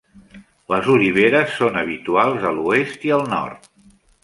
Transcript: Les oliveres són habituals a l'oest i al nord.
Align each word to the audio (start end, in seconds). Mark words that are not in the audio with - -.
Les 0.73 0.89
oliveres 0.93 1.51
són 1.59 1.77
habituals 1.83 2.49
a 2.53 2.57
l'oest 2.61 3.09
i 3.11 3.15
al 3.21 3.25
nord. 3.37 3.73